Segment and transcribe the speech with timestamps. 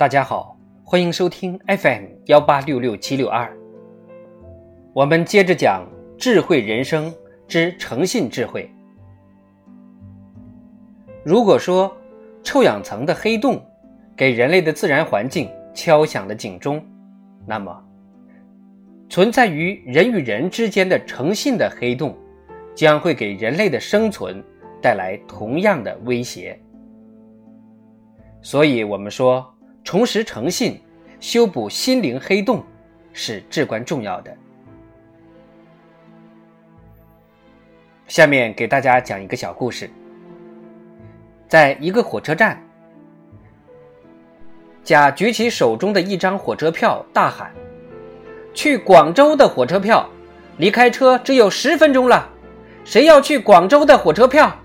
[0.00, 3.54] 大家好，欢迎收听 FM 幺八六六七六二。
[4.94, 5.86] 我们接着讲
[6.16, 7.12] 智慧人生
[7.46, 8.70] 之诚信智慧。
[11.22, 11.94] 如果说
[12.42, 13.62] 臭氧层的黑洞
[14.16, 16.82] 给人类的自然环境敲响了警钟，
[17.46, 17.84] 那么
[19.10, 22.16] 存在于人与人之间的诚信的黑洞，
[22.74, 24.42] 将会给人类的生存
[24.80, 26.58] 带来同样的威胁。
[28.40, 29.44] 所以，我们说。
[29.90, 30.80] 重拾诚信，
[31.18, 32.62] 修补心灵黑洞，
[33.12, 34.32] 是至关重要的。
[38.06, 39.90] 下面给大家讲一个小故事。
[41.48, 42.62] 在一个火车站，
[44.84, 47.52] 甲举起手中的一张火车票，大喊
[48.54, 50.08] ：“去广州的火车票，
[50.58, 52.28] 离开车只有十分钟了，
[52.84, 54.56] 谁要去广州的火车票？”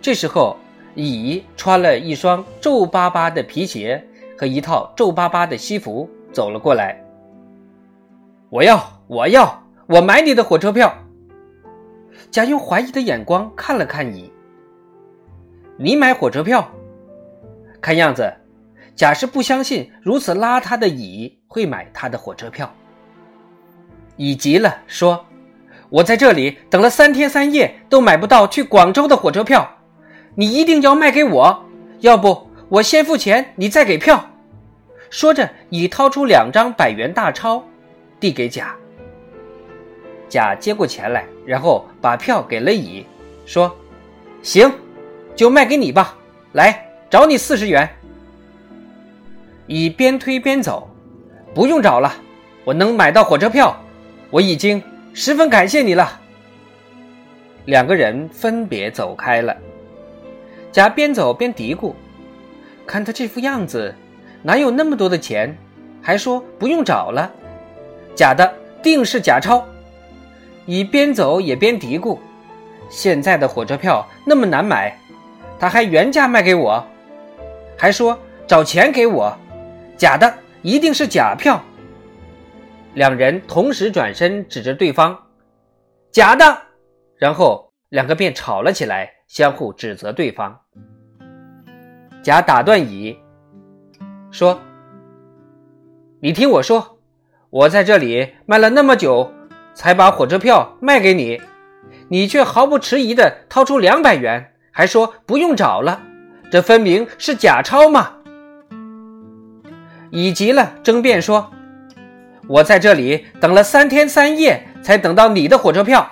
[0.00, 0.56] 这时候。
[1.04, 4.04] 乙穿了一双皱巴巴的皮鞋
[4.36, 7.00] 和一套皱巴巴的西服走了过来。
[8.50, 10.92] 我要，我要，我买你的火车票。
[12.32, 14.32] 甲用怀疑的眼光看了看乙。
[15.76, 16.68] 你买火车票？
[17.80, 18.32] 看样子，
[18.96, 22.68] 甲是不相信如此邋遢的乙会买他的火车票。
[24.16, 25.24] 乙急了，说
[25.90, 29.74] ：“我在这里等了三天三夜，都买不到去广州的火车票。”
[30.38, 31.64] 你一定要卖给我，
[31.98, 34.24] 要不我先付钱，你再给票。
[35.10, 37.60] 说着，乙掏出两张百元大钞，
[38.20, 38.72] 递给甲。
[40.28, 43.04] 甲接过钱来，然后把票给了乙，
[43.46, 43.76] 说
[44.40, 44.72] ：“行，
[45.34, 46.16] 就卖给你吧。
[46.52, 47.88] 来，找你四十元。”
[49.66, 50.88] 乙边推边走，
[51.52, 52.14] 不用找了，
[52.62, 53.76] 我能买到火车票，
[54.30, 54.80] 我已经
[55.12, 56.20] 十分感谢你了。
[57.64, 59.56] 两个人分别走开了。
[60.70, 61.94] 甲边走边嘀咕
[62.86, 63.94] ：“看他这副样子，
[64.42, 65.56] 哪有那么多的钱？
[66.02, 67.30] 还说不用找了，
[68.14, 69.66] 假的定是假钞。”
[70.66, 72.18] 乙边走也边嘀咕
[72.90, 74.96] ：“现在的火车票那么难买，
[75.58, 76.86] 他还原价卖给我，
[77.76, 79.36] 还说找钱给我，
[79.96, 81.62] 假的一定是假票。”
[82.94, 85.18] 两人同时转身指着对方
[86.12, 86.62] ：“假的！”
[87.18, 89.10] 然后两个便吵了起来。
[89.28, 90.58] 相互指责对方。
[92.22, 93.16] 甲打断乙，
[94.30, 94.58] 说
[96.20, 96.98] ：“你听我说，
[97.50, 99.30] 我在这里卖了那么久，
[99.74, 101.40] 才把火车票卖给你，
[102.08, 106.02] 你却毫不迟疑地掏出两百元，还说不用找了，
[106.50, 108.14] 这分明是假钞嘛！”
[110.10, 111.52] 乙急了，争辩说
[112.48, 116.10] ：“我在这里等了三天三夜，才等到你的火车票，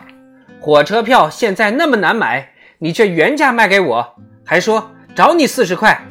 [0.61, 6.07] 火车票现在那么难买。”你却原价卖给我，还说找你四十块，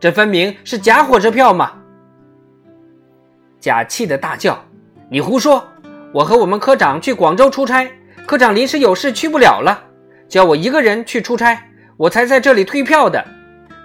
[0.00, 1.72] 这分明是假火车票嘛！
[3.60, 4.64] 甲气得大叫
[5.10, 5.62] ：“你胡说！
[6.14, 7.86] 我和我们科长去广州出差，
[8.26, 9.84] 科长临时有事去不了了，
[10.26, 11.68] 叫我一个人去出差，
[11.98, 13.22] 我才在这里退票的。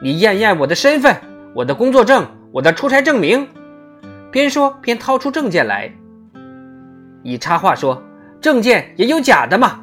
[0.01, 1.15] 你验验我的身份，
[1.53, 3.45] 我的工作证，我的出差证明。”
[4.31, 5.91] 边说边掏出证件来。
[7.23, 8.01] 乙插话说
[8.39, 9.81] ：“证件也有假的嘛？”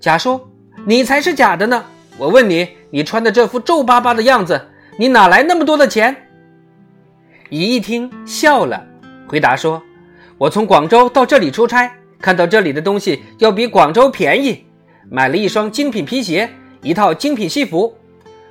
[0.00, 0.49] 甲说。
[0.86, 1.84] 你才是假的呢！
[2.16, 4.68] 我问你，你穿的这副皱巴巴的样子，
[4.98, 6.28] 你哪来那么多的钱？
[7.50, 8.86] 乙一听笑了，
[9.28, 9.82] 回答说
[10.38, 14.64] ：“我从广州到这里出差，看到这里的东西要比广州便宜，
[15.10, 16.50] 买了一双精品皮鞋，
[16.82, 17.94] 一套精品西服，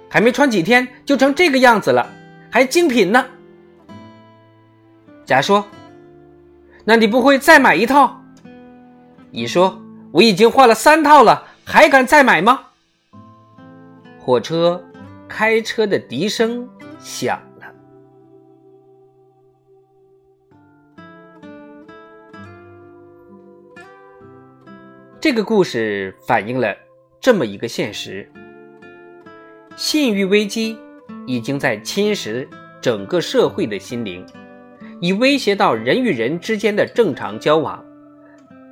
[0.07, 2.07] 还没穿几天就成这个样子了，
[2.49, 3.25] 还精品呢。”
[5.25, 5.65] 甲说
[6.85, 8.21] ：“那你不会再买一套？”
[9.31, 12.61] 乙说：“我已经换了三套了。”还敢再买吗？
[14.17, 14.83] 火车
[15.27, 17.71] 开车的笛声响了。
[25.21, 26.75] 这个故事反映了
[27.21, 28.27] 这么一个现实：
[29.75, 30.75] 信誉危机
[31.27, 32.47] 已经在侵蚀
[32.81, 34.25] 整个社会的心灵，
[34.99, 37.85] 已威胁到人与人之间的正常交往。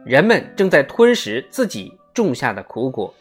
[0.04, 1.97] 人们正在吞食自己。
[2.18, 3.14] 种下的苦果。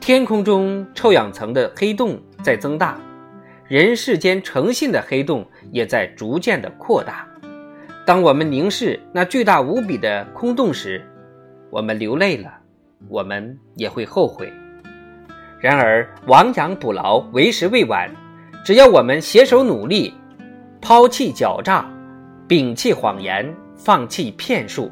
[0.00, 2.98] 天空中臭氧层的黑洞在增大，
[3.68, 7.28] 人世间诚信的黑洞也在逐渐的扩大。
[8.04, 11.06] 当我们凝视那巨大无比的空洞时，
[11.70, 12.52] 我们流泪了，
[13.08, 14.52] 我们也会后悔。
[15.60, 18.10] 然而，亡羊补牢，为时未晚。
[18.64, 20.12] 只要我们携手努力，
[20.80, 21.88] 抛弃狡诈，
[22.48, 24.90] 摒弃谎言，放弃骗术，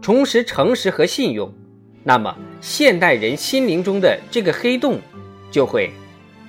[0.00, 1.52] 重拾诚实和信用。
[2.08, 4.98] 那么，现代人心灵中的这个黑洞
[5.50, 5.90] 就会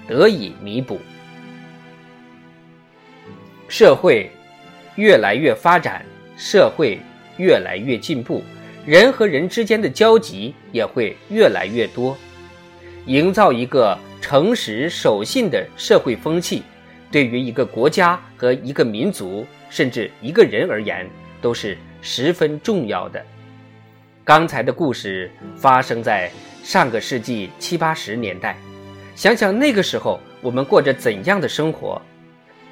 [0.07, 0.97] 得以弥补。
[3.67, 4.31] 社会
[4.95, 6.05] 越来越发展，
[6.37, 6.97] 社会
[7.35, 8.41] 越来越进步，
[8.85, 12.17] 人和人之间的交集也会越来越多。
[13.05, 16.63] 营造一个诚实守信的社会风气，
[17.11, 21.05] 对于一个国家和一个民族，甚至一个人而言，
[21.41, 23.21] 都是十分重要的。
[24.29, 25.27] 刚才的故事
[25.57, 26.29] 发生在
[26.63, 28.55] 上个世纪七八十年代，
[29.15, 31.99] 想想那个时候我们过着怎样的生活。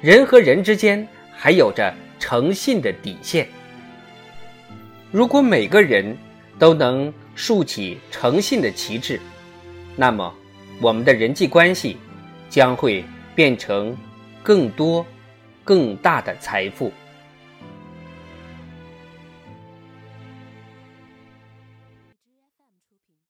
[0.00, 3.48] 人和人之间还有着诚信的底线。
[5.10, 6.16] 如果每个人
[6.60, 9.20] 都能竖起诚信的旗帜，
[9.96, 10.32] 那么
[10.80, 11.96] 我们的人际关系
[12.48, 13.96] 将会变成
[14.44, 15.04] 更多、
[15.64, 16.92] 更大的财富。